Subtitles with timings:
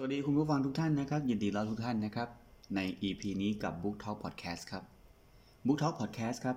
[0.00, 2.28] สวัสดีคุณผู้ฟังทุกท่านนะครับ ยินดีต้อนรับทุกท่านนะครับ
[2.76, 4.84] ใน EP นี้กับ Book Talk Podcast ครับ
[5.66, 6.56] Book Talk Podcast ครับ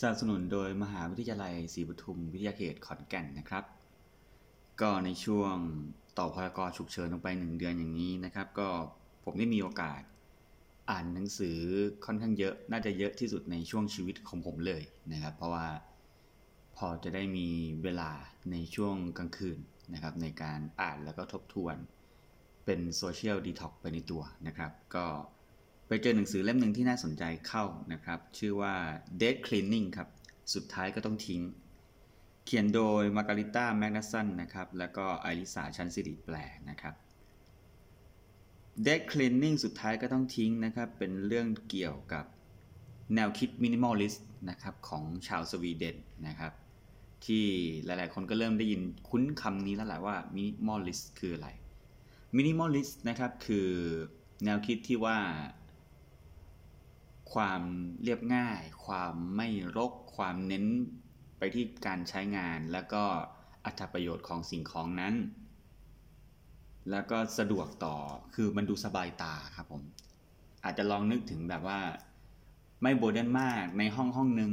[0.00, 3.64] สนับสนุนโดยมหาวิทยาลัยศรีปทุมวิทยาเขตขอนแก่นนะครับ
[4.80, 5.54] ก็ในช่วง
[6.18, 8.68] ต่อพรกฉุกเฉินลงไปหนึ่งเดือนอย่างนี้นะครับ ก็
[9.24, 10.00] ผมได้มีโอกาส
[10.90, 11.58] อ่านหนังสือ
[12.04, 14.82] ค่อนข้างเยอะน่าจะเยอะที่สุดในช่วงชีวิตของผมเลย
[15.12, 15.66] นะครับ เพราะว่า
[16.76, 17.48] พอจะได้มี
[17.82, 18.10] เวลา
[18.50, 19.58] ในช่วงกลางคืน
[19.92, 21.78] นะครับ ในการอ่านแล้วก็ทบทวน
[22.64, 25.06] เป็น social detox ไปในตัวนะครับ ก็
[25.88, 28.74] ไปเจอหนังสือเล่มหนึ่งที่น่าสนใจเข้านะครับ ชื่อว่า
[29.20, 30.08] Death Cleaning ครับ
[30.54, 31.42] สุดท้ายก็ต้องทิ้ง
[32.44, 36.36] เขียนโดยมาการิต้าแมกนัสันนะครับ แล้วก็ไอริสาชันสิริแปล
[36.70, 36.94] นะครับ
[38.86, 42.24] Death Cleaning สุดท้ายก็ต้องทิ้งนะครับ เป็นเรื่องเกี่ยวกับ
[43.14, 46.52] แนวคิด minimalist นะครับของชาวสวีเดนนะครับ
[47.26, 47.44] ที่
[47.84, 51.48] หลายๆ คนก็เริ่มได้ยินคุ้นคำนี้แล้วแหละว่า minimalist คืออะไร
[52.38, 53.70] minimalist นะครับคือ
[54.44, 55.18] แนวคิดที่ว่า
[57.32, 57.62] ความ
[58.02, 60.64] เรียบง่าย ความไม่รก ความเน้น
[61.38, 63.02] ไปที่การใช้งาน แล้วก็
[63.64, 65.14] อรรถประโยชน์ของสิ่งของนั้น
[66.90, 67.96] แล้วก็สะดวกต่อ
[68.34, 69.82] คือมันดูสบายตาครับผม
[70.64, 71.80] อาจจะลองนึกถึงแบบว่า
[72.82, 74.52] ไม่โบเดนมากในห้องห้องหนึ่ง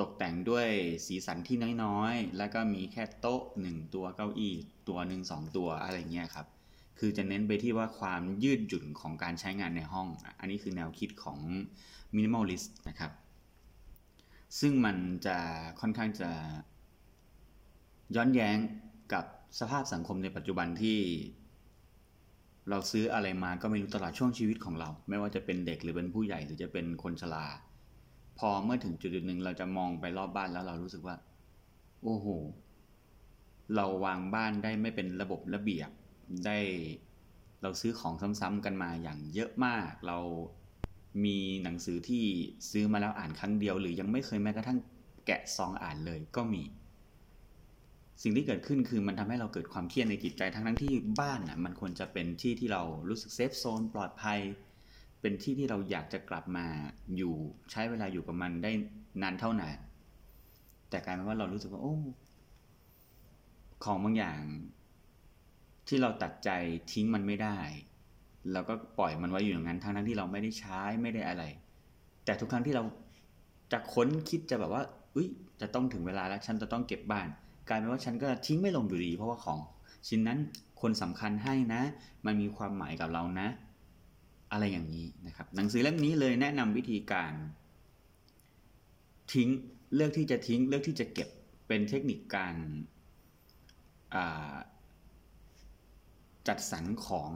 [0.00, 0.68] ตกแต่งด้วย
[1.06, 4.54] สีสันที่น้อยๆ แล้วก็มีแค่โต๊ะหนึ่งตัวเก้าอี้
[4.88, 6.48] ตัวหนึ่งสองตัวอะไรเงี้ยครับ
[7.02, 10.08] คือจะเน้นไปที่ว่าความยืดหยุ่นของการใช้งานในห้อง
[10.40, 11.38] อันนี้คือแนวคิดของ
[12.14, 13.12] minimalist นะครับ
[14.60, 15.36] ซึ่งมันจะ
[15.80, 16.30] ค่อนข้างจะ
[18.16, 18.56] ย้อนแย้ง
[19.12, 19.24] กับ
[19.58, 20.98] สภาพสังคมในปัจจุบันที่
[22.70, 27.46] เราซื้ออะไรมาก็ไม่รู้ตลอดช่วงชีวิตของเรา ไม่ว่าจะเป็นเด็กหรือเป็นผู้ใหญ่หรือจะเป็นคนชรา
[28.38, 31.16] พอเมื่อถึงจุดหนึ่งเราจะมองไปรอบบ้านแล้วเรารู้สึกว่า
[32.02, 32.26] โอ้โห
[33.76, 35.90] เราวางบ้านได้ไม่เป็นระบบระเบียบ
[36.46, 36.58] ได้
[37.62, 40.18] เราซื้อของซ้ำๆกันมาอย่างเยอะมาก เรา
[41.24, 42.24] มีหนังสือที่
[42.70, 44.78] ซื้อมาแล้วอ่านครั้งเดียว หรือยังไม่เคยแม้กระทั่ง
[45.26, 46.62] แกะซองอ่านเลยก็มี
[48.22, 54.38] สิ่งที่เกิดขึ้นคือมันทำให้เราเกิดความเครียดในจิตใจทั้งทั้งที่บ้านอะมันควรจะเป็นที่ที่เรารู้สึกเซฟโซนปลอดภัย
[55.20, 56.66] เป็นที่ที่เราอยากจะกลับมา
[57.16, 57.34] อยู่
[57.70, 58.70] ใช้เวลาอยู่กับมันได้
[59.22, 59.78] นานเท่านาน
[60.90, 61.96] แต่กลายเป็นว่าเรารู้สึกว่าโอ้
[63.84, 64.40] ของบางอย่าง
[65.90, 66.50] ที่เราตัดใจ
[66.92, 67.58] ทิ้งมันไม่ได้
[68.52, 71.44] เราก็ปล่อยมันไว้อยู่อย่างนั้นทั้งนั้นที่เราไม่ได้ใช้ไม่ได้อะไร
[72.24, 72.82] แต่ทุกครั้งที่เรา
[73.72, 74.82] จะค้นคิดจะแบบว่า
[75.14, 75.28] อุ้ย
[75.60, 77.28] จะต้องถึงเวลาแล้วฉันจะต้องเก็บบ้าน
[77.68, 79.58] กลายเป็นว่าฉันก็ทิ้งไม่ลงอยู่ดี เพราะว่าของ
[80.08, 80.38] ชิ้นนั้น
[80.80, 81.82] คนสำคัญให้นะ
[82.26, 83.48] มันมีความหมายกับเรานะ
[84.52, 87.32] อะไรอย่างนี้นะครับ หนังสือเล่มนี้เลยแนะนำวิธีการ
[89.32, 89.48] ทิ้ง
[89.94, 91.28] เลือกที่จะทิ้งเลือกที่จะเก็บ
[91.66, 92.54] เป็นเทคนิคการ
[96.50, 97.30] จัดสรรของ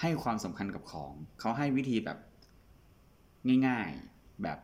[0.00, 2.18] ให้ความสำคัญกับของ เขาให้วิธีแบบ
[3.66, 4.58] ง่ายๆแบบ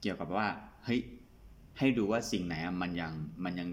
[0.00, 0.46] เกี่ยวกับว่า
[0.84, 1.00] เฮ้ย
[1.78, 3.12] ให้ดูว่าสิ่งไหนมันยัง
[3.44, 3.68] มันยัง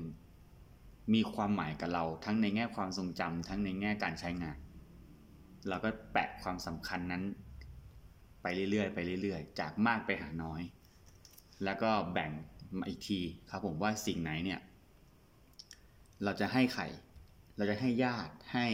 [1.13, 4.57] มีความหมายกับเรา ทั้งในแง่ความทรงจำทั้งในแง่การใช้งาน
[5.67, 7.23] เราก็แปะความสำคัญนั้น
[8.41, 10.61] ไปเรื่อยๆไปเรื่อยๆ จากมากไปหาน้อย
[11.63, 12.31] แล้วก็แบ่ง
[12.77, 13.19] มาอีกที
[13.49, 14.59] ครับผมว่าสิ่งไหนเนี่ย
[16.23, 16.83] เราจะให้ใคร
[17.57, 18.67] เราจะให้ญาติให้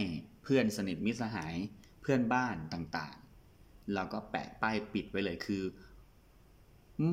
[0.48, 1.54] เพื่อนสนิทมิตรสหาย
[2.00, 5.62] เพื่อนบ้านต่างๆเราก็แปะป้ายปิดไว้เลยคือ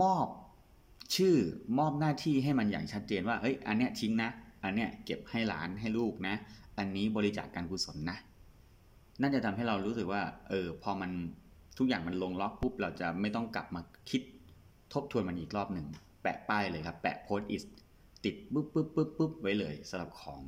[0.01, 0.27] มอบ
[1.15, 1.35] ชื่อ
[1.77, 4.29] มอบหน้าที่ให้มันอย่างชัดเจนว่าเฮ้ยอันเนี้ยทิ้งนะ
[4.63, 6.35] อันเนี้ยเก็บให้หลานให้ลูกนะ
[6.77, 8.17] อันนี้บริจาคการกุศลนะ
[9.21, 11.11] น่าจะทำให้เรารู้สึกว่า เออ พอมัน
[11.77, 14.21] ทุกอย่างมันลงล็อกปุ๊บ เราจะไม่ต้องกลับมาคิด
[14.93, 15.87] ทบทวนมันอีกรอบหนึ่ง
[16.21, 17.63] แปะป้ายเลยครับ แปะโพสต์อิส
[18.23, 20.39] ติดปุ๊บปุ๊บปุ๊บปุ๊บไว้เลยสำหรับของ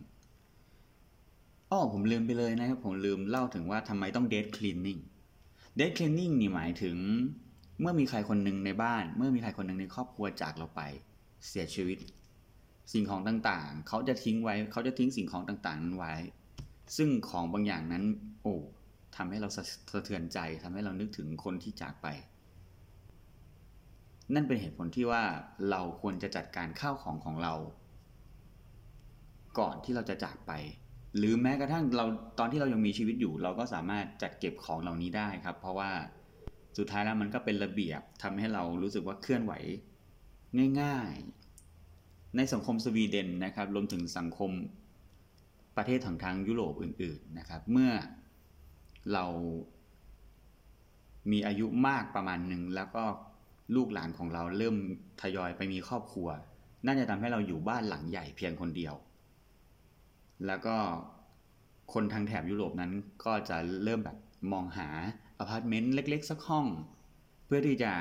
[1.72, 5.00] อ๋อผมลืมไปเลยนะครับ ผมลืมเล่าถึงว่าทำไมต้องเดทคลีนนิ่ง
[5.76, 6.98] เดทคลีนนิ่งนี่หมายถึง
[7.82, 10.82] เมื่อมีใครคนหนึ่งในบ้าน เมื่อมีใครคนหนึ่งในครอบครัวจากเราไป
[11.48, 11.98] เสียชีวิต
[12.94, 16.14] สิ่งของต่างๆ เขาจะทิ้งไว้ เขาจะทิ้งสิ่งของต่างๆ นั้นไว้
[16.98, 18.04] ซึ่งของบางอย่างนั้น
[18.42, 18.56] โอ้
[19.16, 19.64] ทำให้เราสะ
[20.06, 22.08] เทือนใจทำให้เรานึกถึงคนที่จากไป
[24.34, 25.24] นั่นเป็นเหตุผลที่ว่า
[25.70, 27.54] เราควรจะจัดการข้าวของของเรา
[29.60, 30.52] ก่อนที่เราจะจากไป
[31.18, 32.06] หรือแม้กระทั่งเรา
[32.40, 35.92] ตอนที่เรายังมีชีวิตอยู่ เราก็สามารถจัดเก็บของเหล่านี้ได้ครับ เพราะว่า
[36.78, 39.54] สุดท้ายแล้วมันก็เป็นระเบียบทำให้เรารู้สึกว่าเคลื่อนไหว
[40.82, 41.14] ง่าย
[41.74, 44.52] ๆ ในสังคมสวีเดนนะครับรวมถึงสังคม
[45.78, 47.92] ประเทศทางทางยุโรปอื่น ๆนะครับ เมื่อ
[49.14, 49.26] เรา
[51.32, 53.04] มีอายุมากประมาณหนึ่งแล้วก็
[53.76, 54.76] ลูกหลานของเราเริ่ม
[55.22, 56.28] ทยอยไปมีครอบครัว
[56.86, 58.96] น่าจะทำให้เราอยู่บ้านหลังใหญ่เพียงคนเดียว
[60.48, 60.76] แล้วก็
[61.94, 62.92] คนทางแถบยุโรปนั้น
[63.26, 64.18] ก็จะเริ่มแบบ
[64.52, 64.90] มองหา
[65.40, 66.68] อพาร์ตเมนต์เล็กๆ สักห้อง
[67.46, 67.92] เพื่อที่จะ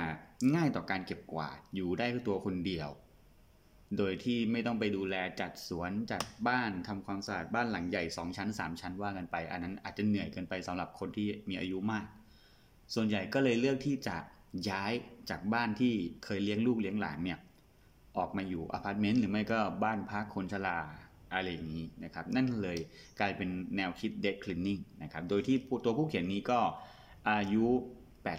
[0.55, 2.89] ง่ายต่อการเก็บกวาดอยู่ได้ตัวคนเดียว
[3.99, 12.07] โดยที่ไม่ต้องไปดูแลจัดสวนจัดบ้านทำความสะอาดบ้านหลังใหญ่ 2 ชั้น 3 ชั้นว่ากันไป อันนั้นอาจจะเหนื่อยเกินไปสำหรับคนที่มีอายุมาก
[12.95, 14.17] ส่วนใหญ่ก็เลยเลือกที่จะ
[14.71, 14.93] ย้าย
[15.31, 15.93] จากบ้านที่
[16.25, 17.39] เคยเลี้ยงลูกเลี้ยงหลานเนี่ย
[18.19, 20.79] ออกมาอยู่อพาร์ตเมนต์หรือไม่ก็บ้านพักคนชรา
[21.35, 22.79] อะไรอย่างนี้นะครับนั่นเลย
[23.21, 26.59] กลายเป็นแนวคิด death cleaning นะครับโดยที่ตัวผู้เขียนนี้ก็
[27.31, 27.67] อายุ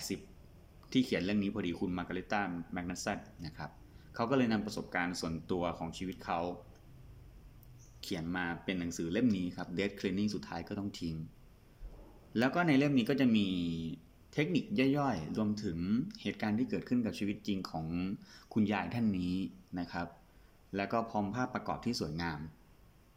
[0.09, 2.42] 80 ที่เขียนเรื่องนี้พอดีคุณมาร์การิต้า
[2.74, 3.69] แมกนัสซันนะครับ
[4.15, 6.39] เขาก็เลยนำประสบการณ์ส่วนตัวของชีวิตเขา
[8.03, 11.15] เขียนมาเป็นหนังสือเล่มนี้ครับ death cleaning สุดท้ายก็ต้องทิ้ง
[12.39, 13.48] แล้วก็ในเล่มนี้ก็จะมี
[14.33, 14.65] เทคนิค
[14.98, 15.77] ย่อยๆ รวมถึง
[16.21, 17.86] เหตุการณ์ที่เกิดขึ้นกับชีวิตจริงของ
[18.53, 19.33] คุณยายท่านนี้
[19.80, 20.07] นะครับ
[20.75, 22.39] แล้วก็พร้อมภาพประกอบที่สวยงาม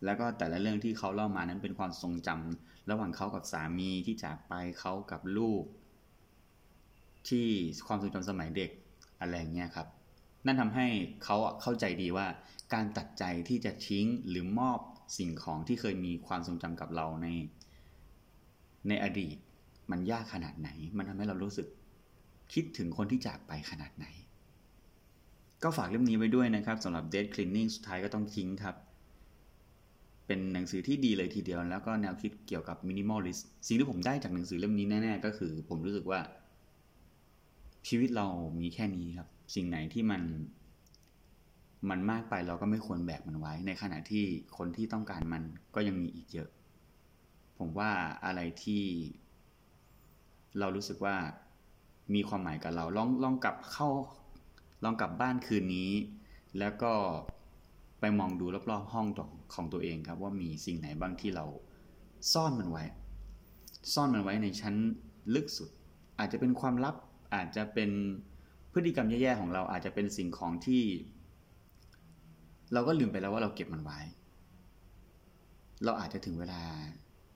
[0.05, 5.63] แล้วก็แต่ละเรื่องที่เขาเล่ามานั้นเป็นความทรงจำระหว่างเขากับสามีที่จากไปเขากับลูก
[7.29, 7.47] ที่
[7.87, 8.71] ความทรงจำสมัยเด็ก
[9.21, 9.89] อะไรเงี้ยครับ
[10.47, 10.87] นั่นทำให้
[11.25, 12.27] เขาเข้าใจดีว่า
[12.75, 14.79] การตัดใจที่จะทิ้งหรือมอบ
[15.19, 17.29] สิ่งของที่เคยมีความทรงจำกับเราใน
[18.89, 19.37] ในอดีต
[19.91, 21.67] มันยากขนาดไหน มันทำให้เรารู้สึก
[22.53, 24.07] คิดถึงคนที่จากไปขนาดไหน
[25.63, 28.75] ก็ฝากเล่มนี้ไว้ด้วยนะครับสำหรับ Dead Cleaning สุดท้ายก็ต้องทิ้งครับ
[30.29, 36.21] เป็นหนังสือที่ดีเลยทีเดียว แล้วก็แนวคิดเกี่ยวกับ Minimalist สิ่งที่ผมได้จากหนังสือเล่มนี้แน่ๆก็คือ ผมรู้สึกว่า
[37.89, 38.27] ชีวิตเรา
[38.61, 40.23] มีแค่นี้ครับ สิ่งไหนที่มัน
[41.91, 44.25] มันมากไปเราก็ไม่ควรแบกมันไว้ ในขณะที่
[44.57, 45.43] คนที่ต้องการมัน
[45.75, 46.49] ก็ยังมีอีกเยอะ
[47.59, 47.91] ผมว่า
[48.25, 48.83] อะไรที่
[50.59, 51.17] เรารู้สึกว่า
[52.15, 53.89] มีความหมายกับเราลองลองกลับเข้า
[54.85, 55.93] ลองกลับบ้านคืนนี้
[56.59, 56.93] แล้วก็
[58.01, 59.07] ไปมองดูรอบๆห้อง
[59.55, 61.45] ของตัวเองครับ ว่ามีสิ่งไหนบ้างที่เรา
[62.33, 62.85] ซ่อนมันไว้
[63.95, 64.75] ซ่อนมันไว้ในชั้น
[65.35, 65.71] ลึกสุด
[66.19, 66.95] อาจจะเป็นความลับ
[67.35, 67.91] อาจจะเป็น
[68.73, 70.83] พฤติกรรมแย่ๆของเราอาจจะเป็นสิ่งของที่
[72.73, 73.99] เราก็ลืมไปแล้วว่าเราเก็บมันไว้
[75.85, 76.63] เราอาจจะถึงเวลา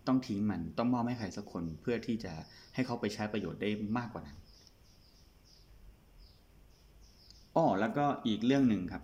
[0.06, 2.32] ต้องทิ้งมันต้องมอบให้ใครสักคนเพื่อที่จะ
[2.74, 4.38] ให้เขาไปใช้ประโยชน์ได้มากกว่านั้น
[7.56, 9.02] อ้อแล้วก็อีกเรื่องหนึ่งครับ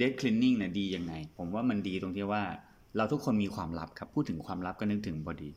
[0.00, 2.42] dead cleaning นะดียังไง ผมว่ามันดีตรงที่ว่า
[2.96, 5.50] เราทุกคนมีความลับครับ พูดถึงความลับก็นึกถึงพอดี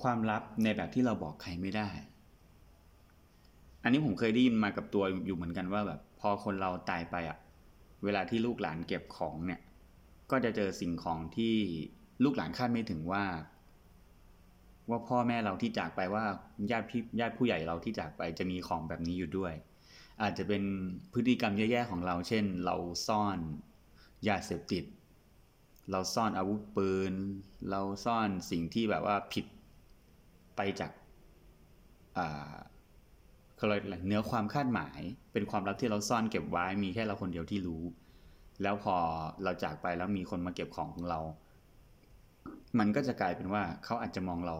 [0.00, 1.88] ความลับในแบบที่เราบอกใครไม่ได้
[3.82, 7.38] อันนี้ผมเคยได้ยินมากับตัวอยู่เหมือนกันว่าแบบ พอคนเราตายไปอะ
[8.04, 9.60] เวลาที่ลูกหลานเก็บของเนี่ย
[10.30, 11.54] ก็จะเจอสิ่งของที่
[12.24, 13.24] ลูกหลานคาดไม่ถึงว่า
[14.90, 16.24] ว่าพ่อแม่เราที่จากไปว่า
[16.70, 19.52] ญาติพี่ญาติผู้ใหญ่เราที่จากไปจะมีของแบบนี้อยู่ด้วย
[20.22, 20.62] อาจจะเป็น
[21.12, 22.76] พฤติกรรมแย่ๆของเรา เช่น เรา
[23.06, 23.38] ซ่อน
[24.28, 24.84] ยาเสพติด
[25.90, 27.12] เราซ่อนอาวุธปืน
[27.70, 29.46] เราซ่อนสิ่งที่แบบว่าผิด
[30.56, 30.90] ไปจาก
[32.18, 32.54] อ่า
[33.58, 33.74] อะไร
[34.06, 35.00] เนื้อความคาดหมาย
[35.32, 37.82] เป็นความลับที่เราซ่อนเก็บไว้มีแค่เราคนเดียวที่รู้
[38.62, 38.96] แล้วพอ
[39.42, 41.20] เราจากไปแล้วมีคนมาเก็บของของเรา
[42.78, 44.56] มันก็จะกลายเป็นว่าเขาอาจจะมองเรา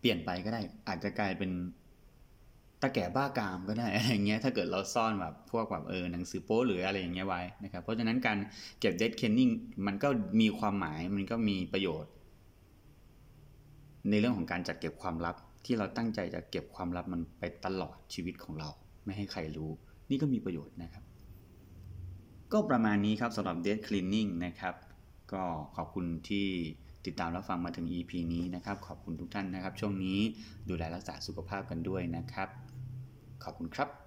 [0.00, 1.50] เปลี่ยนไปก็ได้ อาจจะกลายเป็น
[2.84, 8.38] ตะแก่บ้ากามก็ได้อะไรเงี้ยถ้าเกิดเราซ่อนแบบพวกแบบเออหนังสือโป๊หรืออะไรอย่างเงี้ยไว้นะครับเพราะฉะนั้นการ
[8.80, 9.50] เก็บเดดเคนนิ่ง
[9.86, 10.08] มันก็
[10.40, 12.12] มีความหมายมันก็มีประโยชน์
[14.10, 18.68] ในเรื่องของการจัดเก็บความลับ ที่เราตั้งใจจะเก็บความลับมันไปตลอดชีวิตของเรา
[19.04, 19.70] ไม่ให้ใครรู้
[20.10, 21.04] นี่ก็มีประโยชน์นะครับ
[22.52, 24.74] ก็ประมาณนี้ครับสำหรับ dead cleaning นะครับ
[25.32, 25.44] ก็
[25.76, 26.46] ขอบคุณที่
[27.06, 30.18] ติดตามรับฟังมาถึง EP นี้นะครับ ขอบคุณทุกท่านนะครับ ช่วงนี้
[30.68, 32.48] ดูแลรักษาสุขภาพกันด้วยนะครับ
[33.44, 34.03] ขอบคุณครับ